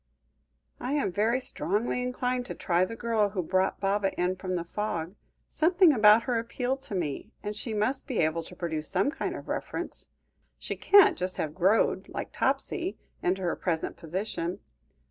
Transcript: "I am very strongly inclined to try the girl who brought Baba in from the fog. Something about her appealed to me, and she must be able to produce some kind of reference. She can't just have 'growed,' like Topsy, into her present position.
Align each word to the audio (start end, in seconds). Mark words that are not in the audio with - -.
"I 0.79 0.93
am 0.93 1.11
very 1.11 1.39
strongly 1.39 2.01
inclined 2.01 2.47
to 2.47 2.55
try 2.55 2.85
the 2.85 2.95
girl 2.95 3.29
who 3.29 3.43
brought 3.43 3.79
Baba 3.79 4.11
in 4.19 4.35
from 4.35 4.55
the 4.55 4.63
fog. 4.63 5.13
Something 5.47 5.93
about 5.93 6.23
her 6.23 6.39
appealed 6.39 6.81
to 6.81 6.95
me, 6.95 7.29
and 7.43 7.55
she 7.55 7.75
must 7.75 8.07
be 8.07 8.17
able 8.17 8.41
to 8.45 8.55
produce 8.55 8.87
some 8.89 9.11
kind 9.11 9.35
of 9.35 9.47
reference. 9.47 10.07
She 10.57 10.75
can't 10.75 11.19
just 11.19 11.37
have 11.37 11.53
'growed,' 11.53 12.09
like 12.09 12.31
Topsy, 12.33 12.97
into 13.21 13.43
her 13.43 13.55
present 13.55 13.95
position. 13.95 14.59